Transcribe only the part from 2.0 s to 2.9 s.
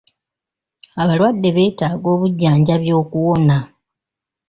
obujjanjabi